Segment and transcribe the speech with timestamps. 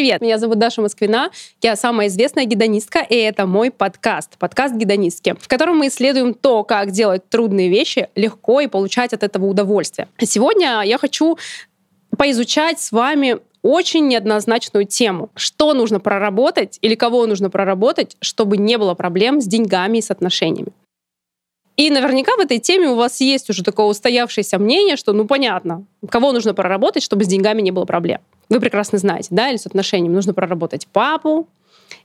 [0.00, 1.30] Привет, меня зовут Даша Москвина,
[1.60, 6.64] я самая известная гедонистка, и это мой подкаст, подкаст «Гедонистки», в котором мы исследуем то,
[6.64, 10.08] как делать трудные вещи легко и получать от этого удовольствие.
[10.18, 11.36] Сегодня я хочу
[12.16, 15.28] поизучать с вами очень неоднозначную тему.
[15.34, 20.10] Что нужно проработать или кого нужно проработать, чтобы не было проблем с деньгами и с
[20.10, 20.72] отношениями.
[21.76, 25.84] И наверняка в этой теме у вас есть уже такое устоявшееся мнение, что ну понятно,
[26.08, 28.22] кого нужно проработать, чтобы с деньгами не было проблем.
[28.50, 30.12] Вы прекрасно знаете, да, или с отношениями.
[30.12, 31.48] Нужно проработать папу,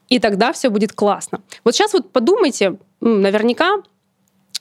[0.08, 1.42] и тогда все будет классно.
[1.64, 3.82] Вот сейчас вот подумайте, наверняка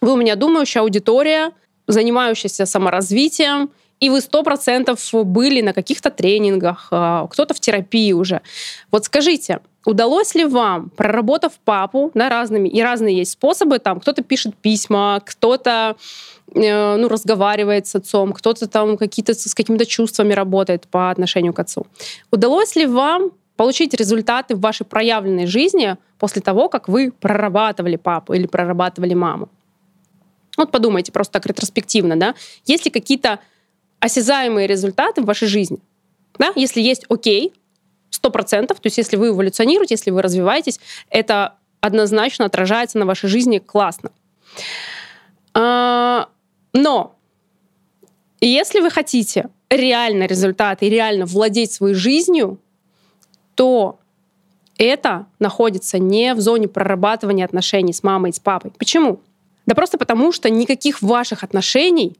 [0.01, 1.52] вы у меня думающая аудитория,
[1.87, 3.70] занимающаяся саморазвитием,
[4.01, 8.41] и вы сто процентов были на каких-то тренингах, а, кто-то в терапии уже.
[8.91, 14.22] Вот скажите, удалось ли вам, проработав папу, да, разными, и разные есть способы, там кто-то
[14.22, 15.97] пишет письма, кто-то
[16.53, 21.87] ну, разговаривает с отцом, кто-то там какие-то, с какими-то чувствами работает по отношению к отцу.
[22.31, 28.34] Удалось ли вам получить результаты в вашей проявленной жизни после того, как вы прорабатывали папу
[28.34, 29.48] или прорабатывали маму?
[30.56, 32.34] Вот подумайте просто так ретроспективно, да,
[32.67, 33.41] есть ли какие-то
[33.98, 35.78] осязаемые результаты в вашей жизни?
[36.39, 36.53] Да?
[36.55, 37.53] Если есть окей,
[38.11, 40.78] сто процентов, то есть если вы эволюционируете, если вы развиваетесь,
[41.11, 44.11] это однозначно отражается на вашей жизни классно.
[45.55, 46.28] А,
[46.72, 47.14] но
[48.41, 52.58] если вы хотите реально результаты и реально владеть своей жизнью,
[53.55, 53.98] то
[54.77, 58.72] это находится не в зоне прорабатывания отношений с мамой и с папой.
[58.77, 59.20] Почему?
[59.66, 62.16] Да просто потому, что никаких ваших отношений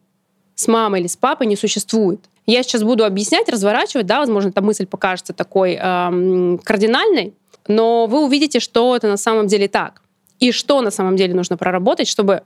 [0.55, 2.21] с мамой или с папой не существует.
[2.47, 7.35] Я сейчас буду объяснять, разворачивать, да, возможно, эта мысль покажется такой эм, кардинальной,
[7.67, 10.03] но вы увидите, что это на самом деле так.
[10.41, 12.43] И что на самом деле нужно проработать, чтобы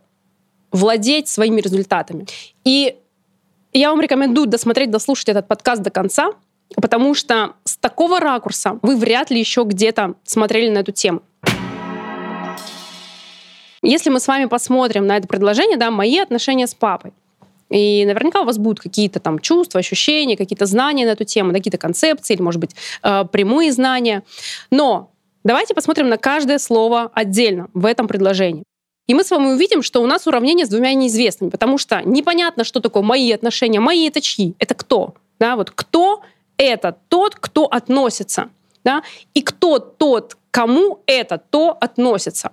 [0.73, 2.27] владеть своими результатами.
[2.65, 2.97] И
[3.73, 6.33] я вам рекомендую досмотреть, дослушать этот подкаст до конца,
[6.77, 11.23] потому что с такого ракурса вы вряд ли еще где-то смотрели на эту тему.
[13.83, 17.13] Если мы с вами посмотрим на это предложение, да, мои отношения с папой,
[17.71, 21.79] и наверняка у вас будут какие-то там чувства, ощущения, какие-то знания на эту тему, какие-то
[21.79, 24.23] концепции или, может быть, э, прямые знания.
[24.71, 25.11] Но
[25.45, 28.65] давайте посмотрим на каждое слово отдельно в этом предложении.
[29.09, 32.63] И мы с вами увидим, что у нас уравнение с двумя неизвестными, потому что непонятно,
[32.63, 33.81] что такое мои отношения.
[33.81, 34.55] Мои это чьи?
[34.59, 35.15] Это кто?
[35.41, 36.23] Да, вот кто
[36.59, 38.51] это тот, кто относится.
[38.85, 39.03] Да?
[39.33, 42.53] И кто тот, кому это то относится.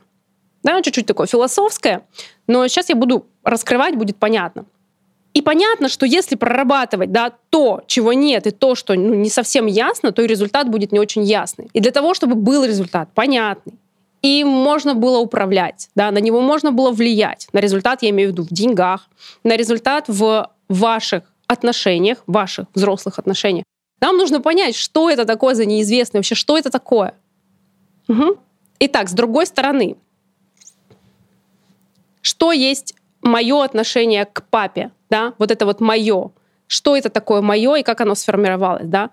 [0.64, 2.08] Да, чуть-чуть такое философское,
[2.48, 4.66] но сейчас я буду раскрывать, будет понятно.
[5.34, 9.66] И понятно, что если прорабатывать да, то, чего нет, и то, что ну, не совсем
[9.66, 11.70] ясно, то и результат будет не очень ясный.
[11.74, 13.74] И для того, чтобы был результат понятный,
[14.26, 17.48] им можно было управлять, да, на него можно было влиять.
[17.54, 19.08] На результат, я имею в виду, в деньгах,
[19.44, 23.66] на результат в ваших отношениях, ваших взрослых отношениях.
[24.02, 27.14] Нам нужно понять, что это такое за неизвестное, вообще, что это такое.
[28.08, 28.38] Угу.
[28.80, 29.96] Итак, с другой стороны,
[32.22, 36.32] что есть мое отношение к папе, да, вот это вот мое,
[36.68, 39.12] что это такое мое и как оно сформировалось, да.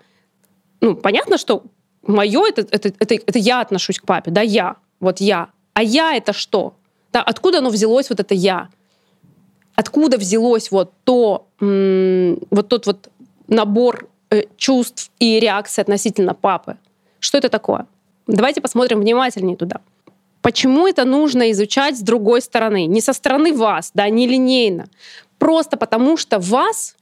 [0.81, 1.63] Ну, понятно, что
[2.01, 5.49] мое это, это, это, это я отношусь к папе, да, я вот я.
[5.73, 6.73] А я это что?
[7.11, 8.69] Да, откуда оно взялось, вот это я?
[9.75, 13.09] Откуда взялось вот то, вот тот вот
[13.47, 16.77] набор э, чувств и реакций относительно папы?
[17.19, 17.85] Что это такое?
[18.27, 19.81] Давайте посмотрим внимательнее туда.
[20.41, 22.85] Почему это нужно изучать с другой стороны?
[22.85, 24.87] Не со стороны вас, да, не линейно.
[25.39, 26.95] Просто потому что вас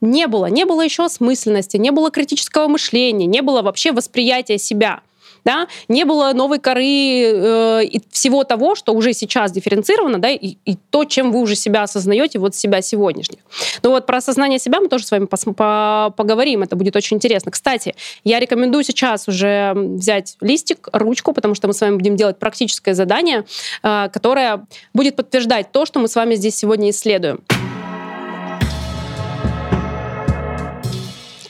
[0.00, 0.46] не было.
[0.46, 5.00] Не было еще осмысленности, не было критического мышления, не было вообще восприятия себя
[5.44, 10.56] да, не было новой коры э, и всего того, что уже сейчас дифференцировано, да, и,
[10.64, 13.38] и то, чем вы уже себя осознаете, вот себя сегодняшних.
[13.82, 17.16] Но вот про осознание себя мы тоже с вами пос- по- поговорим, это будет очень
[17.16, 17.50] интересно.
[17.50, 22.38] Кстати, я рекомендую сейчас уже взять листик, ручку, потому что мы с вами будем делать
[22.38, 23.44] практическое задание,
[23.82, 27.40] э, которое будет подтверждать то, что мы с вами здесь сегодня исследуем.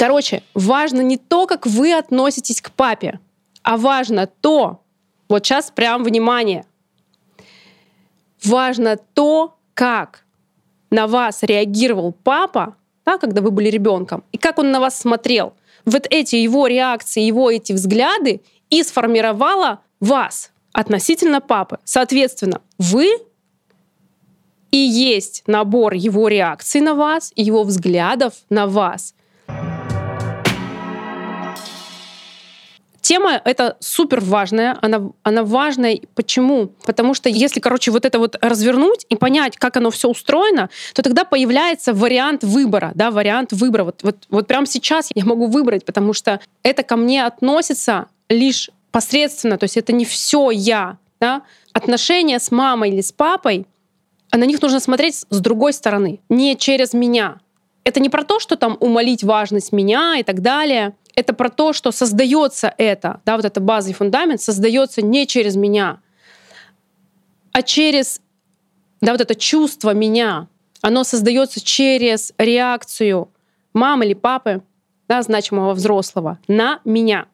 [0.01, 3.21] Короче, важно не то, как вы относитесь к папе,
[3.63, 4.83] а важно то,
[5.29, 6.65] вот сейчас прям внимание,
[8.45, 10.25] важно то, как
[10.91, 15.55] на вас реагировал папа, да, когда вы были ребенком, и как он на вас смотрел.
[15.85, 21.79] Вот эти его реакции, его эти взгляды и сформировало вас относительно папы.
[21.85, 23.09] Соответственно, вы
[24.71, 29.15] и есть набор его реакций на вас, его взглядов на вас.
[33.11, 34.79] Тема эта супер важная.
[34.83, 35.99] Она, она важная.
[36.15, 36.69] Почему?
[36.87, 41.03] Потому что если, короче, вот это вот развернуть и понять, как оно все устроено, то
[41.03, 43.83] тогда появляется вариант выбора, да, вариант выбора.
[43.83, 48.71] Вот, вот, вот прямо сейчас я могу выбрать, потому что это ко мне относится лишь
[48.93, 50.99] посредственно, то есть это не все я.
[51.21, 51.43] Да?
[51.73, 53.67] Отношения с мамой или с папой,
[54.31, 57.41] а на них нужно смотреть с другой стороны, не через меня.
[57.83, 60.95] Это не про то, что там умолить важность меня и так далее.
[61.15, 66.01] Это про то, что создается это, да, вот это базовый фундамент создается не через меня,
[67.53, 68.21] а через
[69.01, 70.49] да, вот это чувство меня.
[70.83, 73.29] Оно создается через реакцию
[73.73, 74.63] мамы или папы,
[75.09, 77.27] да, значимого взрослого, на меня.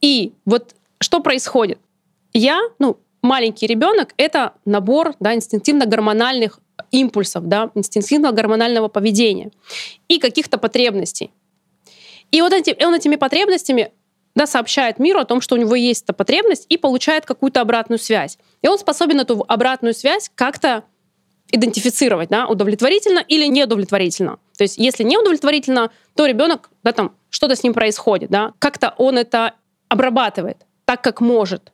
[0.00, 1.78] И вот что происходит?
[2.32, 6.60] Я, ну, маленький ребенок— это набор да, инстинктивно-гормональных
[6.90, 9.50] импульсов, да, инстинктивно-гормонального поведения
[10.08, 11.30] и каких-то потребностей.
[12.32, 13.92] И вот эти, он этими потребностями
[14.34, 17.98] да, сообщает миру о том, что у него есть эта потребность и получает какую-то обратную
[17.98, 18.38] связь.
[18.62, 20.84] И он способен эту обратную связь как-то
[21.50, 24.38] идентифицировать, да, удовлетворительно или неудовлетворительно.
[24.56, 29.18] То есть, если неудовлетворительно, то ребенок, да, там что-то с ним происходит, да, как-то он
[29.18, 29.54] это
[29.88, 31.72] обрабатывает так, как может.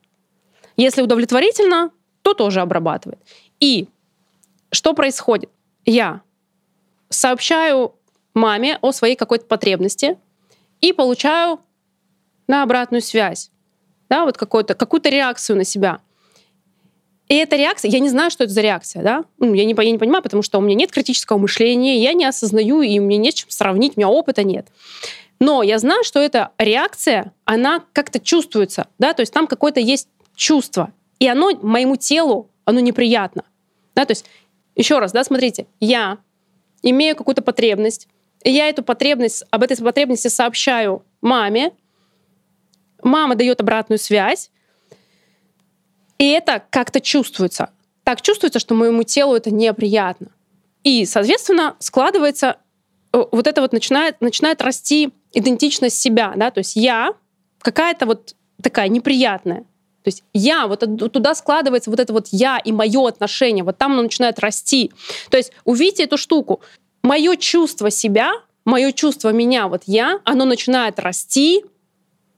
[0.77, 1.91] Если удовлетворительно,
[2.23, 3.21] то тоже обрабатывает.
[3.61, 3.89] И
[4.73, 5.51] что происходит?
[5.85, 6.23] Я
[7.09, 7.95] сообщаю
[8.35, 10.19] маме о своей какой-то потребности
[10.81, 11.61] и получаю
[12.47, 13.51] на обратную связь,
[14.09, 16.01] да, вот какую-то какую реакцию на себя.
[17.29, 19.91] И эта реакция, я не знаю, что это за реакция, да, ну, я, не, я
[19.91, 23.35] не понимаю, потому что у меня нет критического мышления, я не осознаю, и мне нет
[23.35, 24.67] чем сравнить, у меня опыта нет.
[25.39, 30.09] Но я знаю, что эта реакция, она как-то чувствуется, да, то есть там какое-то есть
[30.35, 33.45] чувство, и оно моему телу, оно неприятно,
[33.95, 34.25] да, то есть
[34.75, 36.19] еще раз, да, смотрите, я
[36.83, 38.09] имею какую-то потребность,
[38.45, 41.73] я эту потребность, об этой потребности сообщаю маме,
[43.03, 44.51] мама дает обратную связь,
[46.19, 47.71] и это как-то чувствуется.
[48.05, 50.29] Так чувствуется, что моему телу это неприятно.
[50.83, 52.57] И, соответственно, складывается
[53.13, 57.13] э, вот это вот начинает, начинает расти идентичность себя, да, то есть я
[57.61, 59.65] какая-то вот такая неприятная.
[60.03, 60.81] То есть я, вот
[61.13, 64.91] туда складывается вот это вот я и мое отношение, вот там оно начинает расти.
[65.29, 66.63] То есть увидите эту штуку.
[67.09, 68.33] Мое чувство себя,
[68.67, 71.65] мое чувство меня, вот я, оно начинает расти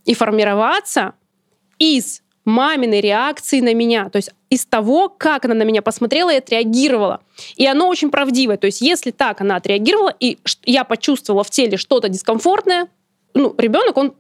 [0.04, 1.14] и формироваться
[1.80, 6.36] из маминой реакции на меня, то есть из того, как она на меня посмотрела и
[6.36, 7.20] отреагировала.
[7.56, 8.58] И оно очень правдивое.
[8.58, 12.86] То есть если так она отреагировала, и я почувствовала в теле что-то дискомфортное,
[13.34, 14.14] ну, ребенок, он,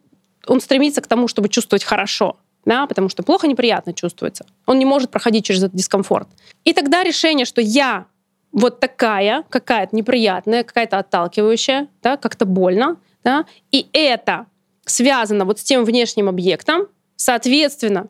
[0.48, 4.46] он стремится к тому, чтобы чувствовать хорошо, да, потому что плохо неприятно чувствуется.
[4.66, 6.26] Он не может проходить через этот дискомфорт.
[6.64, 8.06] И тогда решение, что я
[8.52, 14.46] вот такая, какая-то неприятная, какая-то отталкивающая, да, как-то больно, да, и это
[14.84, 16.88] связано вот с тем внешним объектом,
[17.20, 18.08] Соответственно,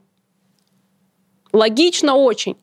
[1.52, 2.54] логично очень.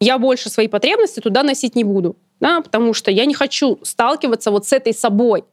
[0.00, 4.50] Я больше свои потребности туда носить не буду, да, потому что я не хочу сталкиваться
[4.50, 5.44] вот с этой собой.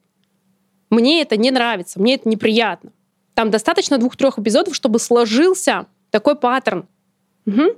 [0.89, 2.91] Мне это не нравится, мне это неприятно.
[3.35, 6.87] Там достаточно двух-трех эпизодов, чтобы сложился такой паттерн.
[7.45, 7.77] Угу.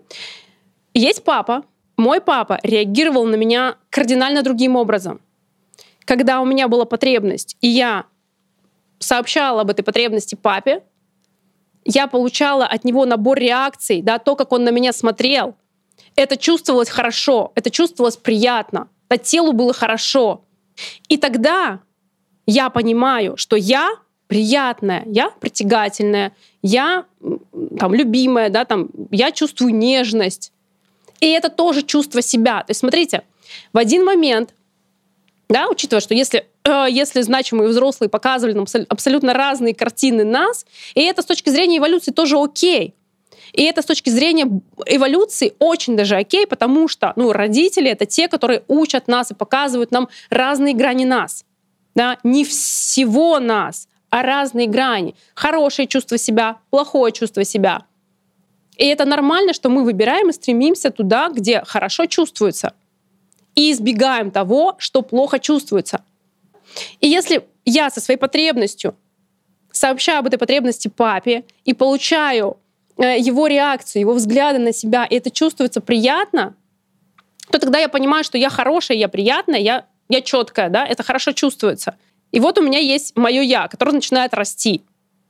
[0.94, 1.66] Есть папа.
[1.98, 5.22] Мой папа реагировал на меня кардинально другим образом.
[6.04, 8.06] Когда у меня была потребность, и я
[9.00, 10.84] сообщала об этой потребности папе,
[11.86, 15.56] я получала от него набор реакций, да, то, как он на меня смотрел.
[16.16, 20.44] Это чувствовалось хорошо, это чувствовалось приятно, да, телу было хорошо.
[21.08, 21.80] И тогда
[22.46, 23.90] я понимаю, что я
[24.28, 27.06] приятная, я притягательная, я
[27.80, 30.52] там любимая, да, там, я чувствую нежность.
[31.20, 32.60] И это тоже чувство себя.
[32.60, 33.24] То есть смотрите,
[33.74, 34.54] в один момент,
[35.50, 41.02] да, учитывая, что если Э, если значимые взрослые показывали нам абсолютно разные картины нас, и
[41.02, 42.96] это с точки зрения эволюции тоже окей.
[43.54, 44.46] И это с точки зрения
[44.86, 49.92] эволюции очень даже окей, потому что ну, родители— это те, которые учат нас и показывают
[49.92, 51.46] нам разные грани нас.
[51.94, 52.18] Да?
[52.24, 55.16] Не всего нас, а разные грани.
[55.36, 57.86] Хорошее чувство себя, плохое чувство себя.
[58.78, 62.74] И это нормально, что мы выбираем и стремимся туда, где хорошо чувствуется.
[63.56, 66.04] И избегаем того, что плохо чувствуется—
[67.00, 68.96] и если я со своей потребностью
[69.72, 72.58] сообщаю об этой потребности папе и получаю
[72.98, 76.56] э, его реакцию, его взгляды на себя, и это чувствуется приятно,
[77.52, 81.34] то тогда я понимаю, что я хорошая, я приятная, я, я четкая, да, это хорошо
[81.34, 81.98] чувствуется.
[82.32, 84.84] И вот у меня есть мое я, которое начинает расти.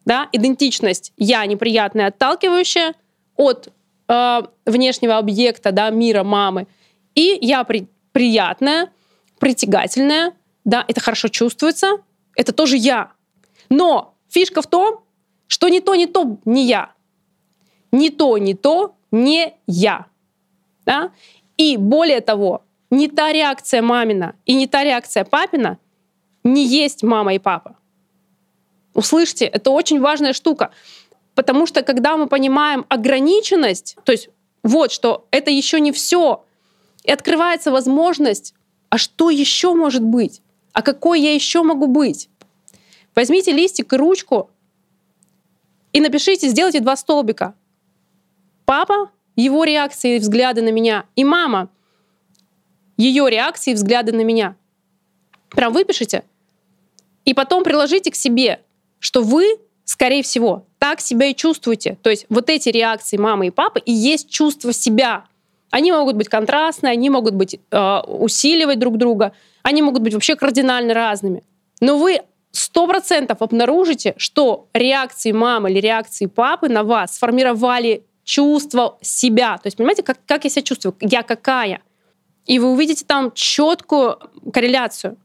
[0.05, 0.29] Да?
[0.31, 2.93] Идентичность я неприятная, отталкивающая
[3.35, 3.69] от
[4.07, 6.67] э, внешнего объекта, да, мира мамы.
[7.15, 8.91] И я при, приятная,
[9.39, 11.97] притягательная, да, это хорошо чувствуется,
[12.35, 13.11] это тоже я.
[13.69, 15.03] Но фишка в том,
[15.47, 16.91] что не то, не то, не я.
[17.91, 20.05] Не то, не то, не я.
[20.85, 21.11] Да?
[21.57, 25.77] И более того, не та реакция мамина и не та реакция папина
[26.43, 27.75] не есть мама и папа.
[28.93, 30.71] Услышьте, это очень важная штука.
[31.35, 34.29] Потому что когда мы понимаем ограниченность, то есть
[34.63, 36.43] вот что это еще не все,
[37.03, 38.55] и открывается возможность,
[38.89, 40.41] а что еще может быть?
[40.73, 42.29] А какой я еще могу быть?
[43.13, 44.49] Возьмите листик и ручку
[45.93, 47.53] и напишите, сделайте два столбика.
[48.65, 51.69] Папа, его реакции и взгляды на меня, и мама,
[52.97, 54.55] ее реакции и взгляды на меня.
[55.49, 56.23] Прям выпишите.
[57.23, 58.61] И потом приложите к себе,
[58.99, 61.97] что вы, скорее всего, так себя и чувствуете.
[62.01, 65.25] То есть вот эти реакции мамы и папы и есть чувство себя.
[65.71, 69.31] Они могут быть контрастные, они могут быть э, усиливать друг друга,
[69.63, 71.43] они могут быть вообще кардинально разными.
[71.81, 78.97] Но вы сто процентов обнаружите, что реакции мамы или реакции папы на вас сформировали чувство
[79.01, 79.57] себя.
[79.57, 81.81] То есть, понимаете, как, как я себя чувствую, я какая.
[82.45, 84.19] И вы увидите там четкую
[84.53, 85.17] корреляцию.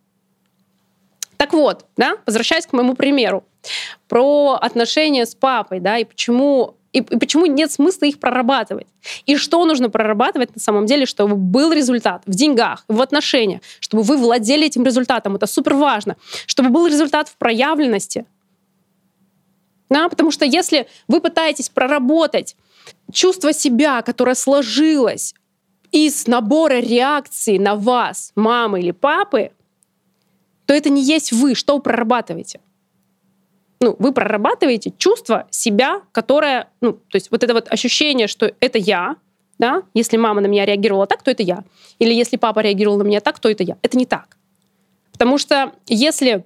[1.40, 3.44] Так вот, да, возвращаясь к моему примеру
[4.09, 8.87] про отношения с папой, да, и почему и, и почему нет смысла их прорабатывать.
[9.25, 14.02] И что нужно прорабатывать на самом деле, чтобы был результат в деньгах, в отношениях, чтобы
[14.02, 15.37] вы владели этим результатом.
[15.37, 16.18] Это супер важно.
[16.44, 18.26] Чтобы был результат в проявленности.
[19.88, 22.54] Да, потому что если вы пытаетесь проработать
[23.11, 25.35] чувство себя, которое сложилось
[25.90, 29.52] из набора реакций на вас, мамы или папы,
[30.67, 31.55] то это не есть вы.
[31.55, 32.61] Что вы прорабатываете?
[33.81, 38.79] ну, вы прорабатываете чувство себя, которое, ну, то есть вот это вот ощущение, что это
[38.79, 39.17] я,
[39.59, 41.64] да, если мама на меня реагировала так, то это я.
[41.99, 43.76] Или если папа реагировал на меня так, то это я.
[43.83, 44.37] Это не так.
[45.12, 46.45] Потому что если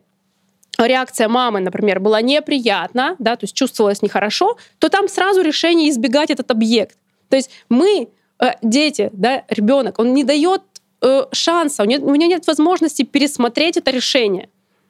[0.78, 6.30] реакция мамы, например, была неприятна, да, то есть чувствовалась нехорошо, то там сразу решение избегать
[6.30, 6.96] этот объект.
[7.28, 8.08] То есть мы,
[8.40, 10.62] э, дети, да, ребенок, он не дает
[11.04, 14.48] э, шанса, у него, у него нет возможности пересмотреть это решение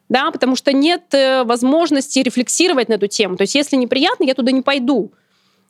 [0.09, 3.37] да, потому что нет э, возможности рефлексировать на эту тему.
[3.37, 5.13] То есть если неприятно, я туда не пойду.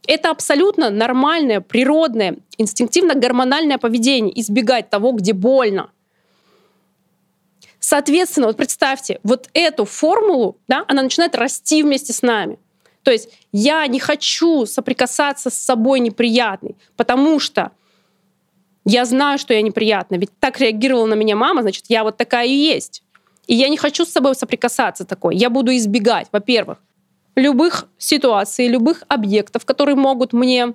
[0.07, 5.91] Это абсолютно нормальное, природное, инстинктивно-гормональное поведение, избегать того, где больно.
[7.79, 12.59] Соответственно, вот представьте, вот эту формулу, да, она начинает расти вместе с нами.
[13.03, 17.73] То есть я не хочу соприкасаться с собой неприятной, потому что
[18.85, 20.17] я знаю, что я неприятна.
[20.17, 23.03] Ведь так реагировала на меня мама, значит, я вот такая и есть.
[23.47, 25.37] И я не хочу с собой соприкасаться такой.
[25.37, 26.79] Я буду избегать, во-первых,
[27.35, 30.75] любых ситуаций, любых объектов, которые могут мне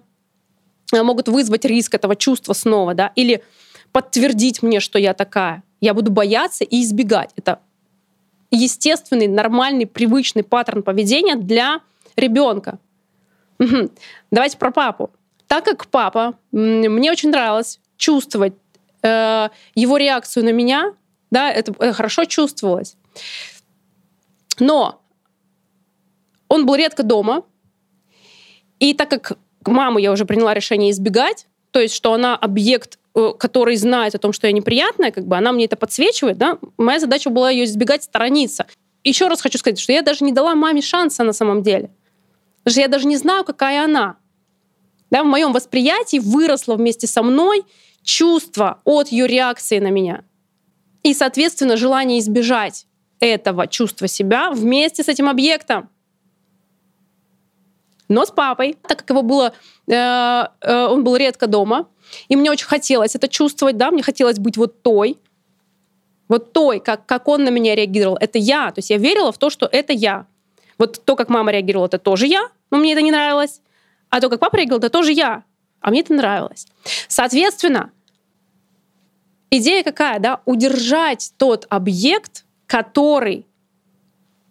[0.92, 3.44] э, могут вызвать риск этого чувства снова, да, или
[3.92, 5.64] подтвердить мне, что я такая.
[5.82, 7.32] Я буду бояться и избегать.
[7.36, 7.60] Это
[8.52, 11.82] естественный, нормальный, привычный паттерн поведения для
[12.16, 12.80] ребенка.
[14.32, 15.12] Давайте про папу.
[15.48, 18.54] Так как папа, мне очень нравилось чувствовать
[19.04, 20.94] э, его реакцию на меня,
[21.30, 22.98] да, это, это хорошо чувствовалось.
[24.60, 25.02] Но
[26.48, 27.44] он был редко дома,
[28.80, 33.34] и так как маму я уже приняла решение избегать, то есть что она объект, э,
[33.38, 37.00] который знает о том, что я неприятная, как бы она мне это подсвечивает, да, моя
[37.00, 38.66] задача была ее избегать, сторониться.
[39.04, 41.92] Еще раз хочу сказать, что я даже не дала маме шанса на самом деле.
[42.64, 44.18] Потому что я даже не знаю, какая она.
[45.10, 47.64] Да, в моем восприятии выросло вместе со мной
[48.10, 50.24] чувство от ее реакции на меня.
[51.04, 52.88] И, соответственно, желание избежать
[53.20, 55.90] этого чувства себя вместе с этим объектом.
[58.08, 59.54] Но с папой, так как его было,
[59.88, 61.88] э, э, он был редко дома,
[62.28, 65.20] и мне очень хотелось это чувствовать, да, мне хотелось быть вот той,
[66.28, 68.18] вот той, как, как он на меня реагировал.
[68.20, 68.72] Это я.
[68.72, 70.26] То есть я верила в то, что это я.
[70.80, 73.62] Вот то, как мама реагировала, это тоже я, но мне это не нравилось.
[74.10, 75.44] А то, как папа реагировал, это тоже я.
[75.82, 76.68] А мне это нравилось.
[77.08, 77.92] Соответственно,
[79.52, 80.42] идея какая, да?
[80.46, 83.46] Удержать тот объект, который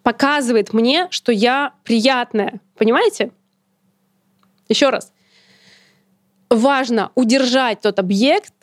[0.02, 2.60] показывает мне, что я приятная.
[2.76, 3.30] Понимаете?
[4.68, 5.12] Еще раз.
[6.50, 8.54] Важно удержать тот объект,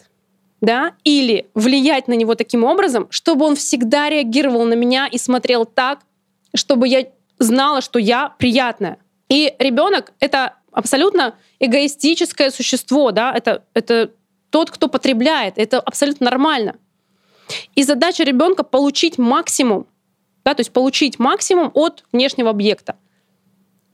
[0.61, 5.65] да, или влиять на него таким образом, чтобы он всегда реагировал на меня и смотрел
[5.65, 5.99] так,
[6.55, 7.05] чтобы я
[7.37, 8.97] знала, что я приятная.
[9.29, 14.11] И ребенок это абсолютно эгоистическое существо, да, это, это
[14.55, 15.57] тот, кто потребляет.
[15.57, 16.77] Это абсолютно нормально.
[17.75, 19.85] И задача ребенка получить максимум,
[20.45, 22.95] да, то есть получить максимум от внешнего объекта.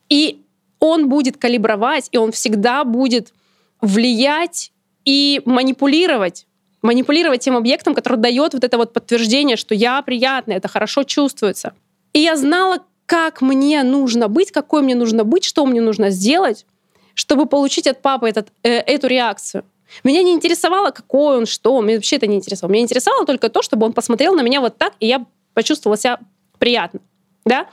[0.08, 0.44] И
[0.80, 3.34] он будет калибровать, и он всегда будет
[3.82, 4.72] влиять
[5.04, 6.46] и манипулировать
[6.84, 11.74] манипулировать тем объектом, который дает вот это вот подтверждение, что я приятная, это хорошо чувствуется.
[12.14, 16.68] И я знала, как мне нужно быть, какой мне нужно быть, что мне нужно сделать,
[17.16, 19.64] чтобы получить от папы этот, э, эту реакцию.
[20.04, 21.82] Меня не интересовало, какой он, что.
[21.82, 22.74] Меня вообще это не интересовало.
[22.74, 26.20] Меня интересовало только то, чтобы он посмотрел на меня вот так, и я почувствовала себя
[26.60, 27.00] приятно.
[27.46, 27.68] Да?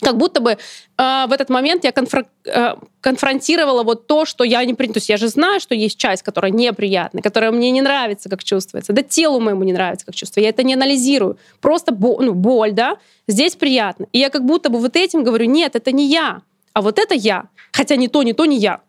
[0.00, 0.56] Как будто бы э,
[0.96, 4.74] в этот момент я конфр- э, конфронтировала вот то, что я не...
[4.74, 8.44] То есть я же знаю, что есть часть, которая неприятная, которая мне не нравится, как
[8.44, 8.92] чувствуется.
[8.92, 10.44] Да телу моему не нравится, как чувствую.
[10.44, 11.38] Я это не анализирую.
[11.60, 12.98] Просто бо- ну, боль, да?
[13.28, 14.06] Здесь приятно.
[14.12, 17.14] И я как будто бы вот этим говорю, нет, это не я, а вот это
[17.14, 17.44] я.
[17.72, 18.80] Хотя ни то, ни то, не я.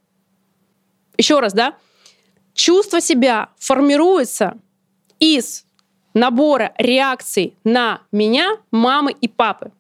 [1.17, 1.75] Еще раз, да?
[2.55, 4.57] Чувство себя формируется
[5.19, 5.65] из
[6.13, 9.71] набора реакций на меня, мамы и папы.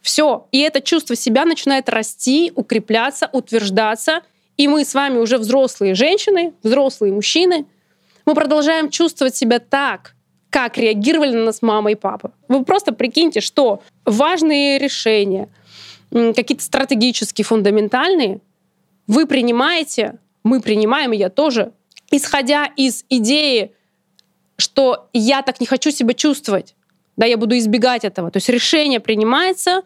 [0.00, 0.48] Все.
[0.50, 4.22] И это чувство себя начинает расти, укрепляться, утверждаться.
[4.56, 7.66] И мы с вами уже взрослые женщины, взрослые мужчины.
[8.24, 10.14] Мы продолжаем чувствовать себя так,
[10.48, 12.32] как реагировали на нас мама и папа.
[12.48, 15.50] Вы просто прикиньте, что важные решения,
[16.10, 18.40] какие-то стратегические, фундаментальные,
[19.06, 21.72] вы принимаете, мы принимаем, и я тоже,
[22.10, 23.72] исходя из идеи,
[24.56, 26.74] что я так не хочу себя чувствовать,
[27.16, 28.30] да, я буду избегать этого.
[28.30, 29.82] То есть решение принимается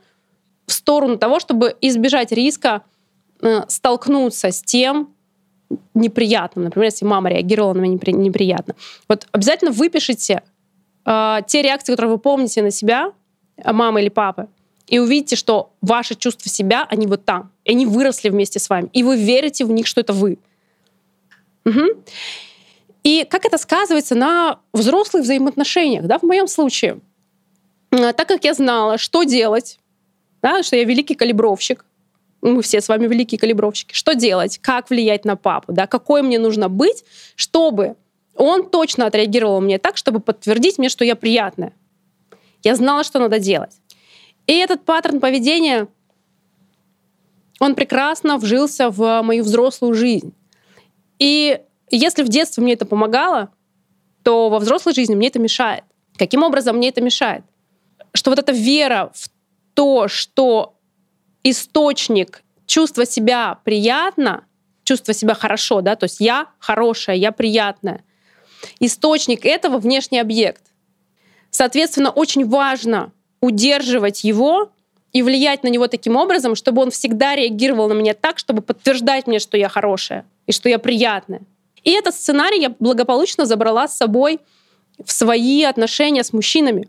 [0.67, 2.83] в сторону того, чтобы избежать риска
[3.41, 5.15] э, столкнуться с тем
[5.95, 6.65] неприятным.
[6.65, 8.75] Например, если мама реагировала на меня неприятно.
[9.09, 10.43] Вот обязательно выпишите
[11.05, 13.13] э, те реакции, которые вы помните на себя,
[13.57, 14.49] э, мамы или папы,
[14.87, 17.51] и увидите, что ваши чувства себя, они вот там.
[17.65, 18.89] И они выросли вместе с вами.
[18.95, 20.39] И вы верите в них, что это вы.
[21.69, 22.03] Угу.
[23.05, 26.07] И как это сказывается на взрослых взаимоотношениях?
[26.07, 27.01] Да, в моем случае,
[27.91, 29.79] так как я знала, что делать,
[30.43, 31.85] да, что я великий калибровщик,
[32.41, 36.39] мы все с вами великие калибровщики, что делать, как влиять на папу, да, какой мне
[36.39, 37.97] нужно быть, чтобы
[38.35, 41.73] он точно отреагировал мне так, чтобы подтвердить мне, что я приятная.
[42.63, 43.81] Я знала, что надо делать.
[44.47, 45.89] И этот паттерн поведения,
[47.59, 50.33] он прекрасно вжился в мою взрослую жизнь.
[51.19, 51.61] И
[51.91, 53.51] если в детстве мне это помогало,
[54.23, 55.85] то во взрослой жизни мне это мешает.
[56.17, 57.45] Каким образом мне это мешает?
[58.15, 59.31] Что вот эта вера в
[59.75, 60.75] то, что
[61.45, 64.45] источник чувства себя приятно,
[64.85, 68.05] чувства себя хорошо, да, то есть я хорошая, я приятная.
[68.81, 70.63] Источник этого внешний объект.
[71.51, 74.73] Соответственно, очень важно удерживать его
[75.13, 79.27] и влиять на него таким образом, чтобы он всегда реагировал на меня так, чтобы подтверждать
[79.27, 81.43] мне, что я хорошая и что я приятная.
[81.85, 84.41] И этот сценарий я благополучно забрала с собой
[85.05, 86.89] в свои отношения с мужчинами.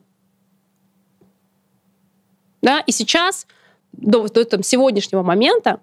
[2.63, 2.79] Да?
[2.79, 3.45] И сейчас,
[3.91, 5.81] до, до там, сегодняшнего момента,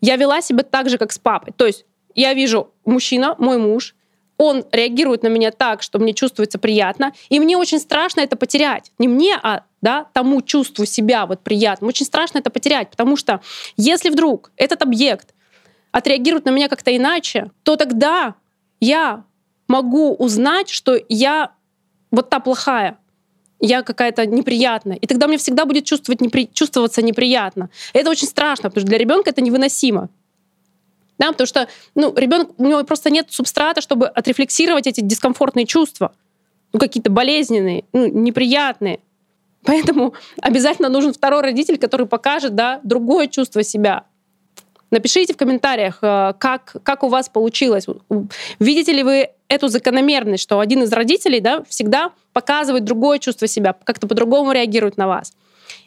[0.00, 1.52] я вела себя так же, как с папой.
[1.56, 3.94] То есть я вижу мужчина, мой муж,
[4.38, 8.90] он реагирует на меня так, что мне чувствуется приятно, и мне очень страшно это потерять.
[8.98, 11.86] Не мне, а да, тому чувству себя вот приятно.
[11.86, 13.40] Очень страшно это потерять, потому что
[13.76, 15.34] если вдруг этот объект
[15.92, 18.34] отреагирует на меня как-то иначе, то тогда
[18.80, 19.24] я
[19.68, 21.52] могу узнать, что я
[22.10, 22.98] вот та плохая,
[23.60, 24.96] я какая-то неприятная.
[24.96, 26.50] И тогда мне всегда будет чувствовать непри...
[26.52, 27.70] чувствоваться неприятно.
[27.94, 30.08] И это очень страшно, потому что для ребенка это невыносимо.
[31.18, 36.12] Да, потому что ну, ребенок, у него просто нет субстрата, чтобы отрефлексировать эти дискомфортные чувства,
[36.72, 38.98] ну, какие-то болезненные, ну, неприятные.
[39.64, 44.06] Поэтому обязательно нужен второй родитель, который покажет да, другое чувство себя,
[44.92, 47.86] Напишите в комментариях, э, как, как у вас получилось.
[48.58, 53.74] Видите ли вы эту закономерность, что один из родителей да, всегда показывает другое чувство себя,
[53.84, 55.32] как-то по-другому реагирует на вас.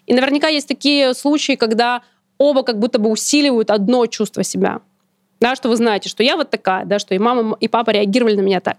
[0.07, 2.01] И наверняка есть такие случаи, когда
[2.39, 4.81] оба как будто бы усиливают одно чувство себя.
[5.39, 8.35] Да, что вы знаете, что я вот такая, да, что и мама, и папа реагировали
[8.35, 8.77] на меня так.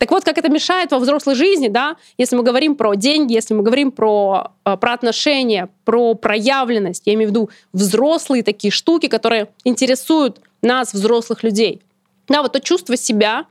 [0.00, 3.52] Так вот, как это мешает во взрослой жизни, да, если мы говорим про деньги, если
[3.52, 9.08] мы говорим про, э, про отношения, про проявленность, я имею в виду взрослые такие штуки,
[9.08, 11.82] которые интересуют нас, взрослых людей.
[12.28, 13.44] Да, вот то чувство себя,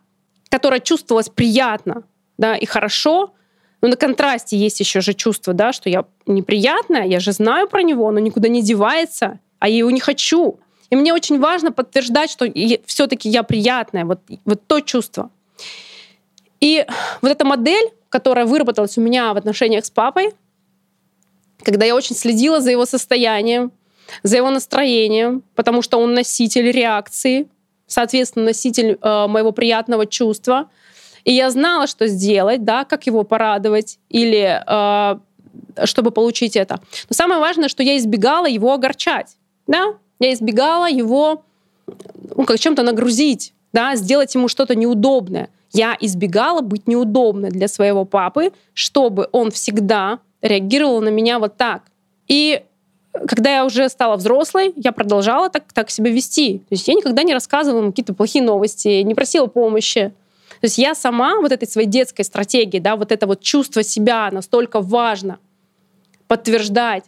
[0.50, 2.02] которое чувствовалось приятно,
[2.40, 3.32] да, и хорошо,
[3.82, 7.84] но на контрасте есть еще же чувство, да, что я неприятная, я же знаю про
[7.84, 10.60] него, оно никуда не девается, а я его не хочу.
[10.90, 12.48] И мне очень важно подтверждать, что
[12.88, 15.30] все-таки я приятная, вот, вот то чувство.
[16.60, 16.86] И
[17.22, 20.34] вот эта модель, которая выработалась у меня в отношениях с папой,
[21.63, 23.72] когда я очень следила за его состоянием,
[24.24, 27.48] за его настроением, потому что он носитель реакции,
[27.88, 30.69] соответственно, носитель э, моего приятного чувства.
[31.26, 35.19] И я знала, что сделать, да, как его порадовать или э,
[35.86, 36.80] чтобы получить это.
[37.10, 39.36] Но самое важное, что я избегала его огорчать.
[39.67, 39.95] Да?
[40.19, 41.43] Я избегала его
[42.36, 45.50] ну, как чем-то нагрузить, да, сделать ему что-то неудобное.
[45.72, 51.84] Я избегала быть неудобной для своего папы, чтобы он всегда реагировала на меня вот так.
[52.28, 52.64] И
[53.28, 56.60] когда я уже стала взрослой, я продолжала так, так себя вести.
[56.60, 60.14] То есть я никогда не рассказывала какие-то плохие новости, не просила помощи.
[60.62, 64.30] То есть я сама вот этой своей детской стратегии, да, вот это вот чувство себя
[64.32, 65.40] настолько важно
[66.28, 67.06] подтверждать,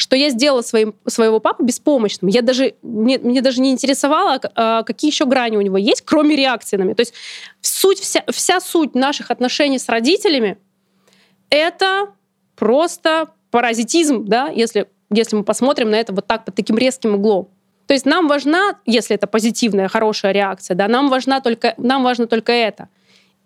[0.00, 2.28] что я сделала своим, своего папу беспомощным.
[2.28, 6.36] Я даже, мне, мне даже не интересовало, а, какие еще грани у него есть, кроме
[6.36, 6.94] реакции на меня.
[6.94, 7.14] То есть
[7.60, 10.58] суть, вся, вся суть наших отношений с родителями—
[11.50, 12.08] это
[12.56, 17.48] просто паразитизм, да, если, если мы посмотрим на это вот так, под таким резким углом.
[17.86, 22.26] То есть нам важна, если это позитивная, хорошая реакция, да, нам, важна только, нам важно
[22.26, 22.88] только это.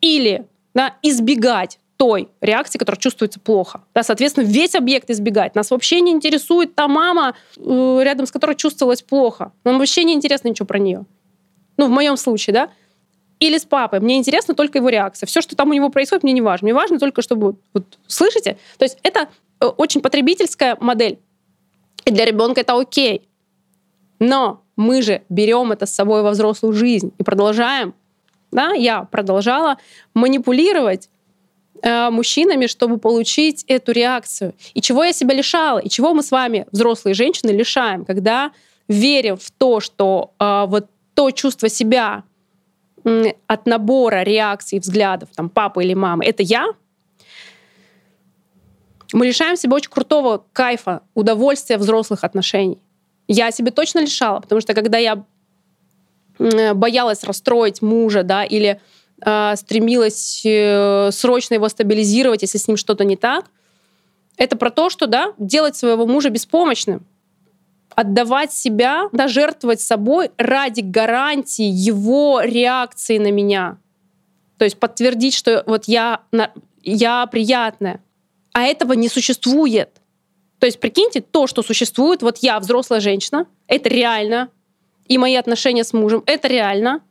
[0.00, 3.82] Или да, избегать той реакции, которая чувствуется плохо.
[3.94, 5.54] Да, соответственно, весь объект избегать.
[5.54, 9.52] Нас вообще не интересует та мама, э, рядом с которой чувствовалось плохо.
[9.64, 11.04] Нам вообще не интересно ничего про нее.
[11.76, 12.70] Ну, в моем случае, да.
[13.38, 14.00] Или с папой.
[14.00, 15.26] Мне интересна только его реакция.
[15.26, 16.66] Все, что там у него происходит, мне не важно.
[16.66, 17.56] Мне важно только, чтобы...
[17.72, 18.58] Вот, слышите?
[18.78, 19.28] То есть это
[19.60, 21.18] э, очень потребительская модель.
[22.04, 23.28] И для ребенка это окей.
[24.18, 27.94] Но мы же берем это с собой во взрослую жизнь и продолжаем,
[28.50, 29.78] да, я продолжала
[30.14, 31.10] манипулировать
[31.82, 34.54] мужчинами, чтобы получить эту реакцию.
[34.72, 38.52] И чего я себя лишала, и чего мы с вами, взрослые женщины, лишаем, когда
[38.88, 42.24] верим в то, что э, вот то чувство себя
[43.04, 46.68] э, от набора реакций, взглядов, там, папы или мамы, это я,
[49.12, 52.78] мы лишаем себя очень крутого кайфа, удовольствия взрослых отношений.
[53.28, 55.24] Я себе точно лишала, потому что когда я
[56.38, 58.80] боялась расстроить мужа, да, или
[59.24, 63.46] э, стремилась э, срочно его стабилизировать, если с ним что-то не так,
[64.36, 67.06] это про то, что, да, делать своего мужа беспомощным,
[67.94, 73.78] отдавать себя, да, жертвовать собой ради гарантии его реакции на меня.
[74.58, 76.22] То есть подтвердить, что вот я,
[76.82, 78.00] я приятная.
[78.52, 80.00] А этого не существует.
[80.58, 84.48] То есть, прикиньте, то, что существует, вот я взрослая женщина, это реально,
[85.06, 87.02] и мои отношения с мужем, это реально.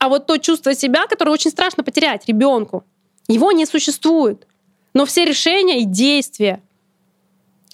[0.00, 2.84] А вот то чувство себя, которое очень страшно потерять ребенку,
[3.28, 4.46] его не существует.
[4.94, 6.62] Но все решения и действия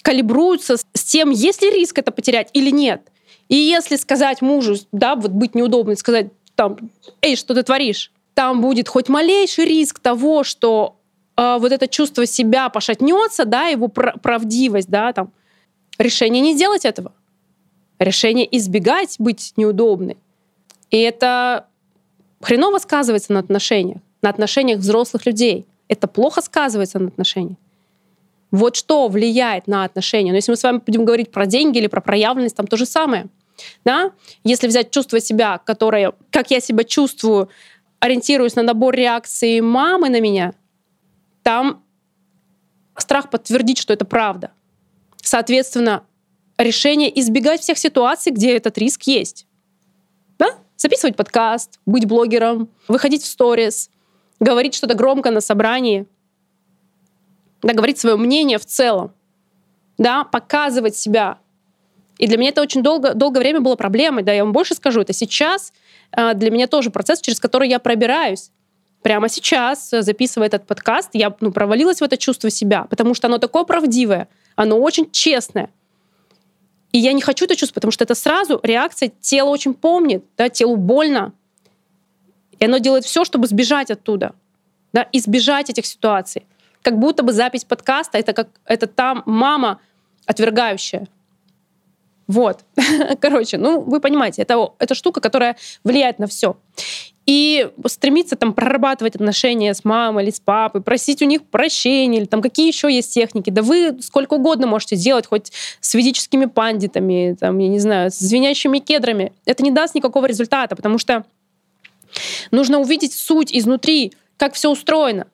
[0.01, 3.01] калибруются с тем, есть ли риск это потерять или нет.
[3.47, 6.77] И если сказать мужу, да, вот быть неудобно, сказать там,
[7.21, 10.97] эй, что ты творишь, там будет хоть малейший риск того, что
[11.37, 15.31] э, вот это чувство себя пошатнется, да, его пр- правдивость, да, там,
[15.97, 17.13] решение не сделать этого.
[17.99, 20.17] Решение избегать быть неудобной.
[20.91, 21.67] И это
[22.41, 25.65] хреново сказывается на отношениях, на отношениях взрослых людей.
[25.87, 27.57] Это плохо сказывается на отношениях.
[28.51, 30.31] Вот что влияет на отношения.
[30.31, 32.85] Но если мы с вами будем говорить про деньги или про проявленность, там то же
[32.85, 33.27] самое.
[33.83, 34.11] Да?
[34.43, 37.49] Если взять чувство себя, которое, как я себя чувствую,
[37.99, 40.53] ориентируясь на набор реакции мамы на меня,
[41.43, 41.83] там
[42.95, 44.51] страх подтвердить, что это правда.
[45.21, 46.03] Соответственно,
[46.57, 49.46] решение избегать всех ситуаций, где этот риск есть.
[50.77, 53.89] Записывать подкаст, быть блогером, выходить в сторис,
[54.39, 56.05] говорить что-то громко на собрании,
[57.63, 59.11] да, говорить свое мнение в целом,
[59.97, 61.39] да, показывать себя.
[62.19, 64.21] И для меня это очень долго, долгое время было проблемой.
[64.21, 65.73] Да, я вам больше скажу, это сейчас
[66.15, 68.51] э, для меня тоже процесс, через который я пробираюсь
[69.01, 73.27] прямо сейчас, э, записывая этот подкаст, я ну, провалилась в это чувство себя, потому что
[73.27, 75.71] оно такое правдивое, оно очень честное.
[76.91, 80.49] И я не хочу это чувствовать, потому что это сразу реакция, тело очень помнит, да,
[80.49, 81.33] телу больно.
[82.59, 84.33] И оно делает все, чтобы сбежать оттуда,
[84.93, 86.45] да, избежать этих ситуаций.
[86.81, 89.79] Как будто бы запись подкаста это как это там мама
[90.25, 91.07] отвергающая.
[92.27, 92.63] Вот.
[93.19, 96.57] Короче, ну вы понимаете, это, это штука, которая влияет на все
[97.27, 102.25] и стремиться там прорабатывать отношения с мамой или с папой, просить у них прощения или
[102.25, 103.49] там какие еще есть техники.
[103.49, 108.17] Да вы сколько угодно можете сделать, хоть с ведическими пандитами, там, я не знаю, с
[108.17, 109.33] звенящими кедрами.
[109.45, 111.25] Это не даст никакого результата, потому что
[112.51, 115.27] нужно увидеть суть изнутри, как все устроено.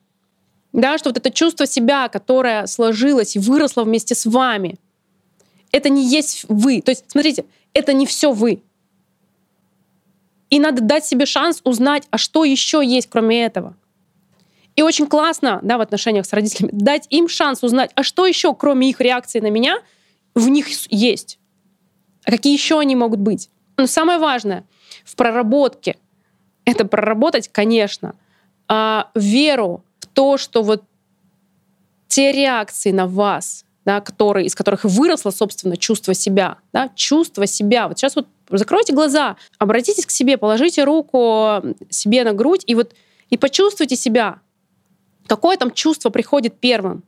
[0.71, 4.77] Да, что вот это чувство себя, которое сложилось и выросло вместе с вами,
[5.71, 6.82] это не есть вы.
[6.82, 8.63] То есть, смотрите, это не все вы.
[10.54, 13.76] И надо дать себе шанс узнать, а что еще есть, кроме этого.
[14.76, 18.54] И очень классно, да, в отношениях с родителями, дать им шанс узнать, а что еще,
[18.54, 19.80] кроме их реакции на меня,
[20.36, 21.39] в них есть.
[22.24, 23.50] А какие еще они могут быть?
[23.78, 24.63] Но самое важное
[25.04, 25.98] в проработке—
[26.66, 28.13] это проработать, конечно,
[28.68, 30.84] а, веру в то, что вот
[32.08, 37.88] те реакции на вас, да, которые, из которых выросло, собственно, чувство себя, да, чувство себя.
[37.88, 42.93] Вот сейчас вот закройте глаза, обратитесь к себе, положите руку себе на грудь и вот
[43.30, 44.39] и почувствуйте себя.
[45.28, 47.04] Какое там чувство приходит первым?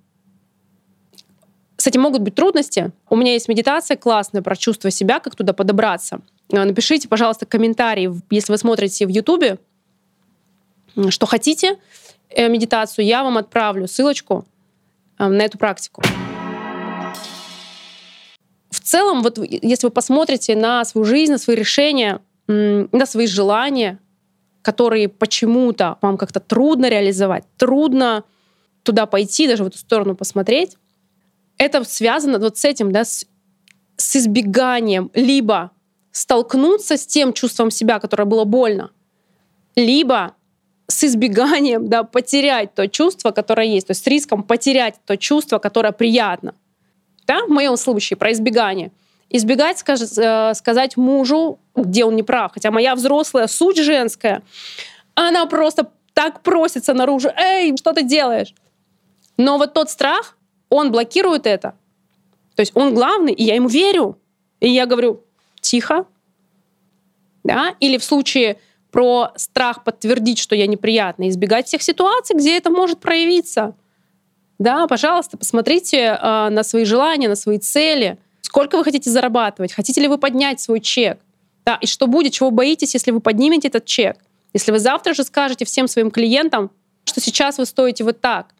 [1.77, 2.91] С этим могут быть трудности.
[3.09, 6.21] У меня есть медитация классная про чувство себя, как туда подобраться.
[6.51, 9.59] Э, напишите, пожалуйста, комментарий, если вы смотрите в Ютубе,
[11.09, 11.77] что хотите
[12.29, 14.45] э, медитацию, я вам отправлю ссылочку
[15.19, 16.01] э, на эту практику.
[18.95, 23.99] Целом, вот если вы посмотрите на свою жизнь, на свои решения, на свои желания,
[24.61, 28.23] которые почему-то вам как-то трудно реализовать, трудно
[28.83, 30.77] туда пойти, даже в эту сторону посмотреть,
[31.57, 33.25] это связано вот с этим, да, с,
[33.97, 35.71] с избеганием либо
[36.13, 38.91] столкнуться с тем чувством себя, которое было больно,
[39.75, 40.35] либо
[40.87, 45.59] с избеганием, да, потерять то чувство, которое есть, то есть с риском потерять то чувство,
[45.59, 46.55] которое приятно.
[47.27, 48.91] Да, в моем случае про избегание.
[49.29, 52.51] Избегать, э, сказать мужу, где он не прав.
[52.53, 54.43] Хотя моя взрослая суть женская,
[55.15, 57.29] она просто так просится наружу.
[57.35, 58.53] Эй, что ты делаешь?
[59.37, 60.37] Но вот тот страх,
[60.69, 61.73] он блокирует это.
[62.55, 64.17] То есть он главный, и я ему верю.
[64.61, 65.23] И я говорю,
[65.59, 66.05] тихо.
[67.43, 67.75] Да?
[67.79, 68.57] Или в случае
[68.91, 73.75] про страх подтвердить, что я неприятна, избегать всех ситуаций, где это может проявиться.
[74.57, 78.17] Да, пожалуйста, посмотрите э, на свои желания, на свои цели.
[78.41, 79.73] Сколько вы хотите зарабатывать?
[79.73, 81.19] Хотите ли вы поднять свой чек?
[81.65, 84.17] Да, и что будет, чего боитесь, если вы поднимете этот чек?
[84.53, 86.71] Если вы завтра же скажете всем своим клиентам,
[87.03, 88.53] что сейчас вы стоите вот так,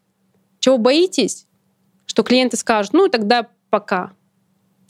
[0.58, 1.46] чего боитесь?
[2.04, 4.12] Что клиенты скажут, ну и тогда пока.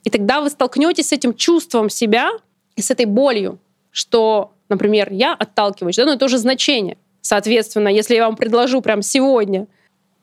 [0.05, 2.31] И тогда вы столкнетесь с этим чувством себя
[2.75, 3.59] и с этой болью,
[3.91, 6.99] что, например, я отталкиваюсь, да, но это уже значение.
[7.21, 9.67] Соответственно, если я вам предложу прямо сегодня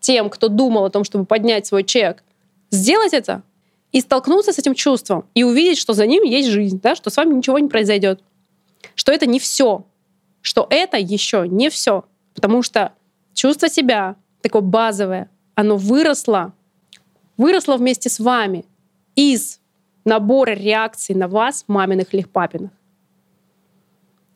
[0.03, 2.23] тем, кто думал о том, чтобы поднять свой чек,
[2.69, 3.41] сделать это
[3.93, 7.15] и столкнуться с этим чувством, и увидеть, что за ним есть жизнь, да, что с
[7.15, 8.21] вами ничего не произойдет,
[8.95, 9.85] что это не все,
[10.41, 12.03] что это еще не все,
[12.35, 12.91] потому что
[13.33, 16.53] чувство себя такое базовое, оно выросло,
[17.37, 18.65] выросло вместе с вами
[19.15, 19.61] из
[20.03, 22.71] набора реакций на вас, маминых или папиных.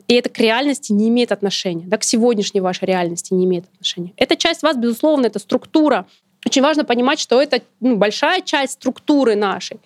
[0.08, 4.14] И это к реальности не имеет отношения, да, к сегодняшней вашей реальности не имеет отношения.
[4.16, 6.06] Эта часть вас, безусловно, это структура.
[6.46, 9.80] Очень важно понимать, что это ну, большая часть структуры нашей.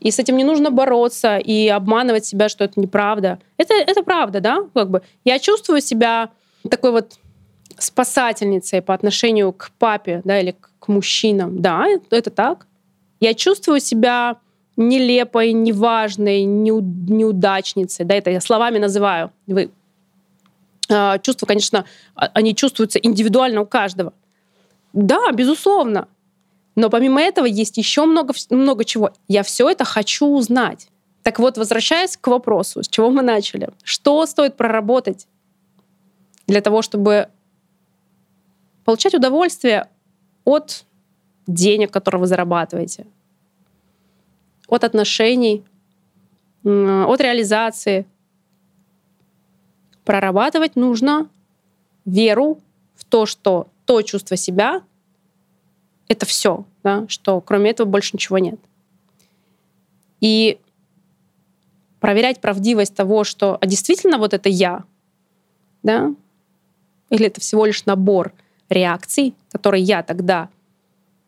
[0.00, 3.38] И с этим не нужно бороться и обманывать себя, что это неправда.
[3.56, 4.58] Это, это правда, да?
[4.74, 6.30] Как бы я чувствую себя
[6.70, 7.14] такой вот
[7.78, 11.60] спасательницей по отношению к папе, да, или к мужчинам.
[11.60, 12.66] Да, это так.
[13.20, 14.36] Я чувствую себя
[14.76, 18.04] нелепой, неважной, неудачницей.
[18.04, 19.32] Да, это я словами называю.
[19.46, 19.70] Вы
[20.88, 21.84] а, чувства, конечно,
[22.14, 24.12] а, они чувствуются индивидуально у каждого.
[24.92, 26.08] Да, безусловно.
[26.74, 29.10] Но помимо этого есть еще много, много чего.
[29.28, 30.88] Я все это хочу узнать.
[31.22, 33.70] Так вот, возвращаясь к вопросу, с чего мы начали.
[33.82, 35.26] Что стоит проработать
[36.46, 37.28] для того, чтобы
[38.84, 39.88] получать удовольствие
[40.44, 40.84] от
[41.46, 43.06] денег, которые вы зарабатываете,
[44.66, 45.64] от отношений,
[46.64, 48.06] от реализации.
[50.04, 51.28] Прорабатывать нужно
[52.04, 52.60] веру
[52.94, 54.82] в то, что то чувство себя—
[56.08, 58.60] это все, да, что кроме этого больше ничего нет.
[60.20, 60.58] И
[62.00, 64.84] проверять правдивость того, что а действительно вот это я,
[65.82, 66.14] да,
[67.10, 68.32] или это всего лишь набор
[68.68, 70.48] реакций, которые я тогда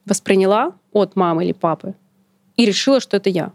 [0.04, 1.94] восприняла от мамы или папы,
[2.58, 3.52] и решила, что это я.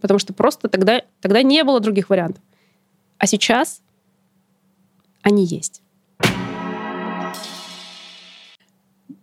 [0.00, 2.42] Потому что просто тогда, тогда не было других вариантов.
[3.16, 3.80] А сейчас
[5.22, 5.82] они есть.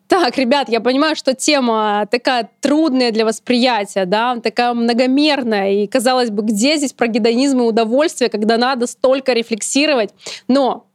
[0.07, 5.83] Так, ребят, я понимаю, что тема такая трудная для восприятия, да, такая многомерная.
[5.83, 10.11] И казалось бы, где здесь про гедонизм и удовольствие, когда надо столько рефлексировать.
[10.47, 10.87] Но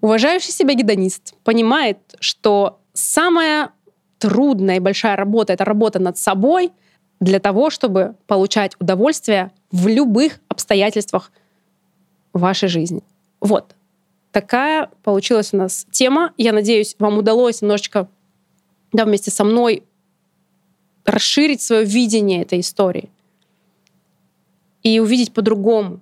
[0.00, 3.70] уважающий себя гедонист понимает, что самая
[4.22, 6.70] трудная и большая работа— это работа над собой
[7.18, 11.32] для того, чтобы получать удовольствие в любых обстоятельствах
[12.32, 13.02] вашей жизни.
[13.40, 13.74] Вот.
[14.30, 16.32] Такая получилась у нас тема.
[16.38, 18.08] Я надеюсь, вам удалось немножечко
[18.92, 19.82] да, вместе со мной
[21.04, 23.10] расширить свое видение этой истории
[24.84, 26.00] и увидеть по-другому.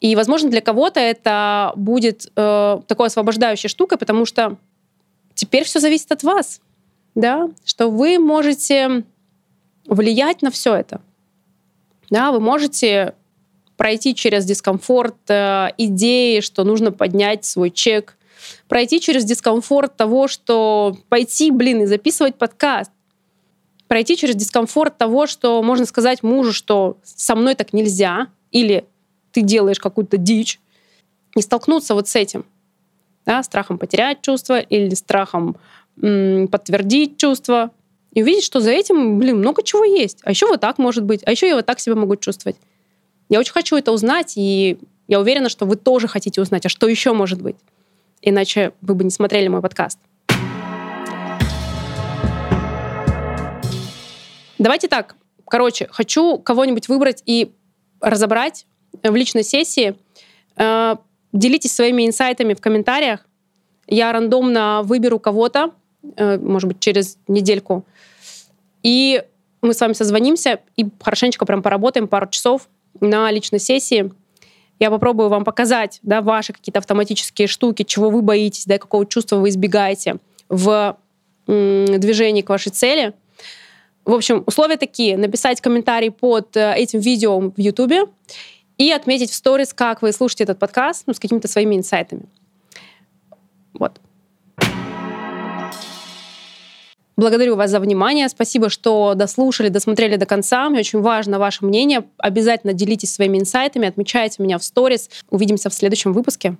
[0.00, 4.58] И, возможно, для кого-то это будет э, такой освобождающей штукой, потому что
[5.34, 6.60] теперь все зависит от вас
[7.16, 9.02] да, что вы можете
[9.86, 11.00] влиять на все это.
[12.10, 13.14] Да, вы можете
[13.76, 18.16] пройти через дискомфорт э, идеи, что нужно поднять свой чек,
[18.68, 22.92] пройти через дискомфорт того, что пойти, блин, и записывать подкаст,
[23.88, 28.84] пройти через дискомфорт того, что можно сказать мужу, что со мной так нельзя, или
[29.32, 30.60] ты делаешь какую-то дичь,
[31.34, 32.44] и столкнуться вот с этим,
[33.24, 35.56] да, страхом потерять чувство или страхом
[36.00, 37.70] подтвердить чувства
[38.12, 40.20] и увидеть, что за этим, блин, много чего есть.
[40.22, 42.56] А еще вот так может быть, а еще я вот так себя могу чувствовать.
[43.28, 44.78] Я очень хочу это узнать, и
[45.08, 47.56] я уверена, что вы тоже хотите узнать, а что еще может быть.
[48.22, 49.98] Иначе вы бы не смотрели мой подкаст.
[54.58, 55.16] Давайте так.
[55.48, 57.52] Короче, хочу кого-нибудь выбрать и
[58.00, 58.66] разобрать
[59.02, 59.96] в личной сессии.
[60.56, 60.96] Э,
[61.32, 63.26] делитесь своими инсайтами в комментариях.
[63.86, 65.72] Я рандомно выберу кого-то,
[66.16, 67.84] может быть, через недельку.
[68.82, 69.22] И
[69.62, 72.68] мы с вами созвонимся и хорошенечко прям поработаем пару часов
[73.00, 74.12] на личной сессии.
[74.78, 79.36] Я попробую вам показать да, ваши какие-то автоматические штуки, чего вы боитесь, да, какого чувства
[79.36, 80.16] вы избегаете
[80.48, 80.96] в
[81.46, 83.14] движении к вашей цели.
[84.04, 85.16] В общем, условия такие.
[85.16, 88.10] Написать комментарий под э, этим видео в YouTube
[88.78, 92.26] и отметить в сторис, как вы слушаете этот подкаст, ну, с какими-то своими инсайтами.
[93.74, 94.00] Вот.
[97.16, 98.28] Благодарю вас за внимание.
[98.28, 100.68] Спасибо, что дослушали, досмотрели до конца.
[100.68, 102.04] Мне очень важно ваше мнение.
[102.18, 105.08] Обязательно делитесь своими инсайтами, отмечайте меня в сторис.
[105.30, 106.56] Увидимся в следующем выпуске.